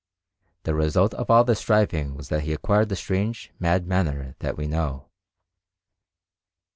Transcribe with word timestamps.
The 0.63 0.73
result 0.73 1.13
of 1.13 1.29
all 1.29 1.43
this 1.43 1.59
striving 1.59 2.15
was 2.15 2.29
that 2.29 2.41
he 2.41 2.53
acquired 2.53 2.89
the 2.89 2.95
strange, 2.95 3.51
mad 3.59 3.85
manner 3.85 4.35
that 4.39 4.57
we 4.57 4.65
know. 4.65 5.09